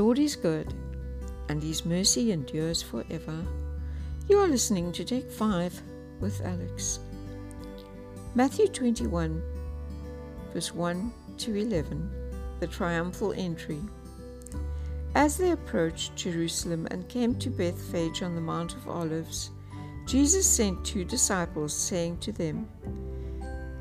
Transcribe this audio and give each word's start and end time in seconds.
Lord 0.00 0.18
is 0.18 0.34
good, 0.34 0.72
and 1.50 1.62
his 1.62 1.84
mercy 1.84 2.32
endures 2.32 2.80
forever. 2.80 3.44
You 4.30 4.38
are 4.38 4.48
listening 4.48 4.92
to 4.92 5.04
Take 5.04 5.30
5 5.30 5.82
with 6.20 6.40
Alex. 6.40 7.00
Matthew 8.34 8.68
21, 8.68 9.42
verse 10.54 10.72
1 10.74 11.12
to 11.36 11.54
11, 11.54 12.10
the 12.60 12.66
triumphal 12.66 13.34
entry. 13.36 13.78
As 15.14 15.36
they 15.36 15.50
approached 15.50 16.16
Jerusalem 16.16 16.88
and 16.90 17.06
came 17.10 17.34
to 17.34 17.50
Bethphage 17.50 18.22
on 18.22 18.34
the 18.34 18.40
Mount 18.40 18.74
of 18.76 18.88
Olives, 18.88 19.50
Jesus 20.06 20.46
sent 20.46 20.82
two 20.82 21.04
disciples, 21.04 21.76
saying 21.76 22.20
to 22.20 22.32
them, 22.32 22.66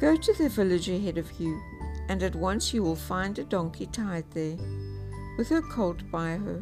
Go 0.01 0.17
to 0.17 0.33
the 0.33 0.49
village 0.49 0.89
ahead 0.89 1.17
of 1.17 1.31
you, 1.39 1.61
and 2.09 2.21
at 2.23 2.35
once 2.35 2.73
you 2.73 2.83
will 2.83 2.97
find 2.97 3.39
a 3.39 3.45
donkey 3.45 3.85
tied 3.85 4.29
there, 4.31 4.57
with 5.39 5.47
her 5.47 5.61
colt 5.61 5.99
by 6.11 6.31
her. 6.31 6.61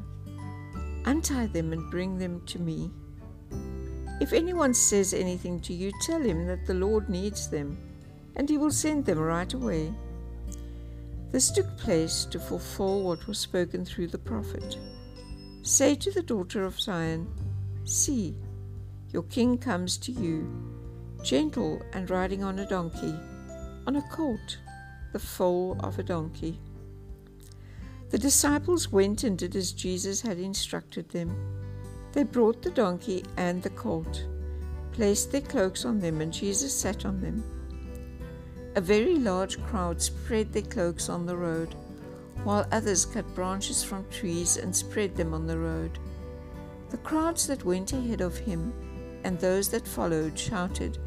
Untie 1.06 1.48
them 1.48 1.74
and 1.74 1.90
bring 1.90 2.20
them 2.20 2.40
to 2.46 2.60
me. 2.60 2.92
If 4.22 4.34
anyone 4.34 4.76
says 4.76 5.16
anything 5.16 5.60
to 5.62 5.74
you, 5.74 5.92
tell 6.04 6.22
him 6.22 6.46
that 6.46 6.68
the 6.68 6.76
Lord 6.76 7.10
needs 7.10 7.50
them, 7.50 7.76
and 8.36 8.48
he 8.48 8.60
will 8.60 8.70
send 8.70 9.04
them 9.04 9.18
right 9.18 9.52
away. 9.52 9.92
This 11.32 11.50
took 11.50 11.76
place 11.76 12.24
to 12.26 12.40
fulfill 12.40 13.02
what 13.02 13.26
was 13.26 13.40
spoken 13.40 13.84
through 13.84 14.10
the 14.10 14.20
prophet. 14.20 14.78
Say 15.64 15.96
to 15.96 16.12
the 16.12 16.22
daughter 16.22 16.64
of 16.64 16.80
Zion, 16.80 17.28
See, 17.84 18.36
your 19.12 19.24
king 19.24 19.58
comes 19.58 19.98
to 19.98 20.12
you, 20.12 20.48
gentle 21.24 21.82
and 21.94 22.12
riding 22.12 22.44
on 22.44 22.60
a 22.60 22.70
donkey, 22.70 23.16
on 23.88 23.96
a 23.96 24.08
colt, 24.12 24.60
the 25.14 25.20
foal 25.20 25.78
of 25.80 25.98
a 25.98 26.04
donkey. 26.04 26.60
The 28.10 28.18
disciples 28.18 28.92
went 28.92 29.24
and 29.24 29.38
did 29.38 29.56
as 29.56 29.74
Jesus 29.74 30.22
had 30.22 30.40
instructed 30.40 31.10
them. 31.10 31.36
They 32.14 32.24
brought 32.24 32.62
the 32.62 32.72
donkey 32.72 33.24
and 33.36 33.62
the 33.62 33.70
colt, 33.72 34.26
placed 34.94 35.32
their 35.32 35.42
cloaks 35.42 35.84
on 35.84 36.00
them, 36.00 36.22
and 36.22 36.32
Jesus 36.32 36.74
sat 36.74 37.06
on 37.06 37.20
them. 37.20 37.44
A 38.76 38.82
very 38.82 39.16
large 39.16 39.62
crowd 39.66 40.02
spread 40.02 40.54
their 40.54 40.62
cloaks 40.62 41.10
on 41.10 41.26
the 41.26 41.36
road, 41.36 41.76
while 42.44 42.66
others 42.72 43.06
cut 43.06 43.26
branches 43.36 43.84
from 43.84 44.10
trees 44.10 44.56
and 44.58 44.74
spread 44.74 45.16
them 45.16 45.34
on 45.34 45.46
the 45.46 45.58
road. 45.58 46.00
The 46.92 46.98
crowds 47.00 47.46
that 47.48 47.66
went 47.66 47.92
ahead 47.92 48.22
of 48.22 48.38
him 48.38 48.74
and 49.24 49.38
those 49.40 49.68
that 49.70 49.88
followed 49.88 50.40
shouted, 50.40 50.98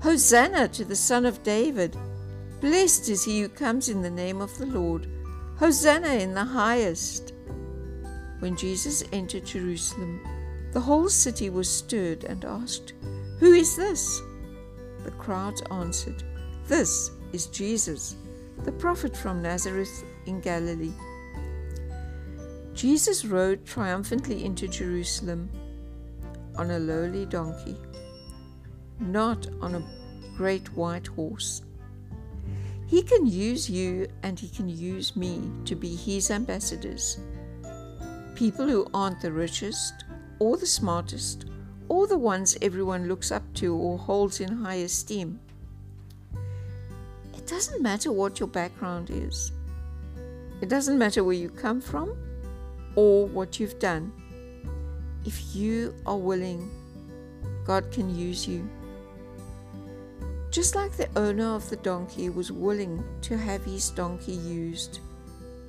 Hosanna 0.00 0.68
to 0.68 0.84
the 0.84 0.94
Son 0.94 1.26
of 1.26 1.42
David! 1.42 1.96
Blessed 2.60 3.08
is 3.08 3.24
he 3.24 3.40
who 3.40 3.48
comes 3.48 3.88
in 3.88 4.02
the 4.02 4.10
name 4.10 4.40
of 4.40 4.56
the 4.58 4.66
Lord! 4.66 5.08
Hosanna 5.64 6.16
in 6.16 6.34
the 6.34 6.44
highest! 6.44 7.32
When 8.40 8.54
Jesus 8.54 9.02
entered 9.14 9.46
Jerusalem, 9.46 10.20
the 10.72 10.80
whole 10.80 11.08
city 11.08 11.48
was 11.48 11.70
stirred 11.70 12.24
and 12.24 12.44
asked, 12.44 12.92
Who 13.40 13.54
is 13.54 13.74
this? 13.74 14.20
The 15.04 15.10
crowds 15.12 15.62
answered, 15.70 16.22
this 16.68 17.12
is 17.32 17.46
Jesus, 17.46 18.16
the 18.64 18.72
prophet 18.72 19.16
from 19.16 19.40
Nazareth 19.40 20.04
in 20.26 20.42
Galilee. 20.42 20.92
Jesus 22.74 23.24
rode 23.24 23.64
triumphantly 23.64 24.44
into 24.44 24.68
Jerusalem 24.68 25.48
on 26.56 26.72
a 26.72 26.78
lowly 26.78 27.24
donkey, 27.24 27.78
not 29.00 29.46
on 29.62 29.76
a 29.76 30.36
great 30.36 30.74
white 30.76 31.06
horse. 31.06 31.62
He 32.86 33.02
can 33.02 33.26
use 33.26 33.68
you 33.68 34.08
and 34.22 34.38
he 34.38 34.48
can 34.48 34.68
use 34.68 35.16
me 35.16 35.50
to 35.64 35.74
be 35.74 35.94
his 35.94 36.30
ambassadors. 36.30 37.18
People 38.34 38.68
who 38.68 38.86
aren't 38.92 39.20
the 39.20 39.32
richest 39.32 40.04
or 40.38 40.56
the 40.56 40.66
smartest 40.66 41.46
or 41.88 42.06
the 42.06 42.18
ones 42.18 42.56
everyone 42.62 43.08
looks 43.08 43.30
up 43.30 43.42
to 43.54 43.74
or 43.74 43.98
holds 43.98 44.40
in 44.40 44.48
high 44.48 44.82
esteem 44.84 45.40
it 47.44 47.50
doesn't 47.50 47.82
matter 47.82 48.10
what 48.10 48.40
your 48.40 48.46
background 48.46 49.10
is, 49.10 49.52
it 50.62 50.70
doesn't 50.70 50.96
matter 50.96 51.22
where 51.22 51.34
you 51.34 51.50
come 51.50 51.78
from 51.78 52.16
or 52.96 53.26
what 53.26 53.60
you've 53.60 53.78
done. 53.78 54.10
If 55.26 55.54
you 55.54 55.94
are 56.06 56.16
willing, 56.16 56.70
God 57.66 57.92
can 57.92 58.16
use 58.16 58.48
you. 58.48 58.66
Just 60.54 60.76
like 60.76 60.92
the 60.92 61.08
owner 61.16 61.56
of 61.56 61.68
the 61.68 61.76
donkey 61.76 62.30
was 62.30 62.52
willing 62.52 63.02
to 63.22 63.36
have 63.36 63.64
his 63.64 63.90
donkey 63.90 64.34
used, 64.34 65.00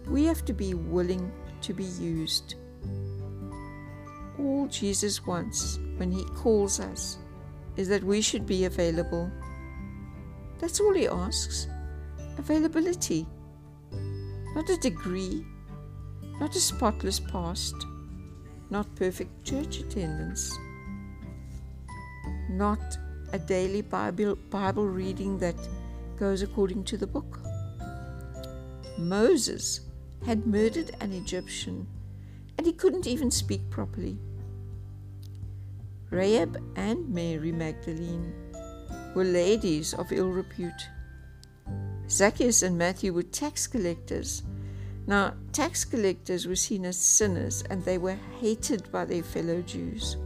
we 0.07 0.25
have 0.25 0.45
to 0.45 0.53
be 0.53 0.75
willing 0.75 1.31
to 1.61 1.73
be 1.73 1.85
used. 1.85 2.53
All 4.37 4.67
Jesus 4.67 5.25
wants 5.25 5.79
when 5.97 6.11
he 6.11 6.23
calls 6.35 6.79
us 6.79 7.17
is 7.77 7.87
that 7.87 8.03
we 8.03 8.21
should 8.21 8.45
be 8.45 8.65
available 8.65 9.31
that's 10.59 10.79
all 10.79 10.93
he 10.93 11.07
asks 11.07 11.67
availability. 12.37 13.27
Not 14.55 14.69
a 14.69 14.77
degree, 14.77 15.45
not 16.39 16.55
a 16.55 16.59
spotless 16.59 17.19
past, 17.19 17.75
not 18.69 18.93
perfect 18.95 19.43
church 19.43 19.79
attendance, 19.79 20.57
not 22.49 22.79
a 23.33 23.39
daily 23.39 23.81
Bible, 23.81 24.35
Bible 24.49 24.87
reading 24.87 25.37
that 25.39 25.55
goes 26.17 26.41
according 26.41 26.83
to 26.85 26.97
the 26.97 27.07
book. 27.07 27.39
Moses 28.97 29.81
had 30.25 30.47
murdered 30.47 30.91
an 31.01 31.11
Egyptian 31.13 31.87
and 32.57 32.65
he 32.65 32.73
couldn't 32.73 33.07
even 33.07 33.29
speak 33.29 33.69
properly. 33.69 34.17
Rahab 36.09 36.57
and 36.75 37.09
Mary 37.09 37.51
Magdalene 37.51 38.33
were 39.13 39.25
ladies 39.25 39.93
of 39.93 40.11
ill 40.11 40.29
repute. 40.29 40.89
Zacchaeus 42.09 42.61
and 42.61 42.77
Matthew 42.77 43.11
were 43.13 43.23
tax 43.23 43.67
collectors. 43.67 44.43
Now, 45.07 45.33
tax 45.51 45.83
collectors 45.83 46.47
were 46.47 46.55
seen 46.55 46.85
as 46.85 46.97
sinners 46.97 47.63
and 47.69 47.83
they 47.83 47.97
were 47.97 48.17
hated 48.39 48.91
by 48.91 49.05
their 49.05 49.23
fellow 49.23 49.61
Jews. 49.61 50.17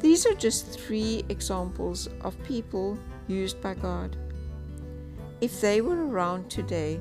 These 0.00 0.26
are 0.26 0.34
just 0.34 0.66
three 0.78 1.24
examples 1.28 2.08
of 2.20 2.40
people 2.44 2.96
used 3.26 3.60
by 3.60 3.74
God. 3.74 4.16
If 5.40 5.60
they 5.60 5.80
were 5.80 6.06
around 6.06 6.50
today, 6.50 7.00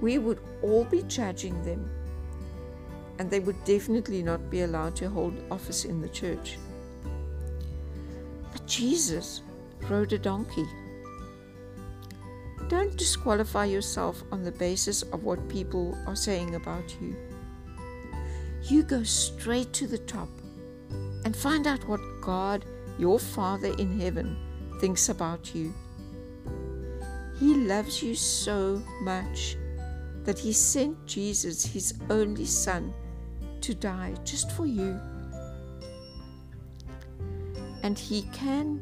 we 0.00 0.18
would 0.18 0.40
all 0.62 0.84
be 0.84 1.02
judging 1.02 1.60
them, 1.64 1.90
and 3.18 3.30
they 3.30 3.40
would 3.40 3.62
definitely 3.64 4.22
not 4.22 4.48
be 4.48 4.62
allowed 4.62 4.94
to 4.96 5.08
hold 5.08 5.34
office 5.50 5.84
in 5.84 6.00
the 6.00 6.08
church. 6.08 6.58
But 8.52 8.66
Jesus 8.66 9.42
rode 9.88 10.12
a 10.12 10.18
donkey. 10.18 10.66
Don't 12.68 12.96
disqualify 12.96 13.66
yourself 13.66 14.22
on 14.30 14.42
the 14.42 14.52
basis 14.52 15.02
of 15.02 15.24
what 15.24 15.48
people 15.48 15.98
are 16.06 16.16
saying 16.16 16.54
about 16.54 16.96
you. 17.00 17.16
You 18.62 18.82
go 18.82 19.02
straight 19.02 19.72
to 19.74 19.86
the 19.86 19.98
top 19.98 20.28
and 21.24 21.34
find 21.36 21.66
out 21.66 21.86
what 21.88 22.00
God, 22.20 22.64
your 22.98 23.18
Father 23.18 23.74
in 23.78 23.98
heaven, 23.98 24.36
thinks 24.80 25.08
about 25.08 25.54
you. 25.54 25.72
He 27.38 27.54
loves 27.54 28.02
you 28.02 28.14
so 28.14 28.82
much 29.02 29.56
that 30.24 30.38
He 30.38 30.52
sent 30.52 31.06
Jesus, 31.06 31.64
His 31.64 31.94
only 32.10 32.46
Son, 32.46 32.92
to 33.60 33.74
die 33.74 34.14
just 34.24 34.52
for 34.52 34.66
you. 34.66 35.00
And 37.82 37.98
He 37.98 38.22
can 38.32 38.80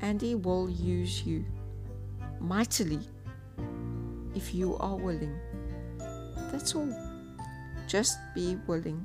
and 0.00 0.20
He 0.20 0.34
will 0.34 0.68
use 0.68 1.24
you 1.24 1.44
mightily 2.40 3.00
if 4.34 4.54
you 4.54 4.76
are 4.78 4.96
willing. 4.96 5.38
That's 6.50 6.74
all. 6.74 6.92
Just 7.86 8.18
be 8.34 8.56
willing. 8.66 9.04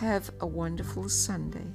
Have 0.00 0.30
a 0.40 0.46
wonderful 0.46 1.10
Sunday. 1.10 1.66